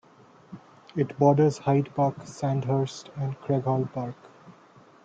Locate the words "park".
1.93-2.25, 3.93-4.15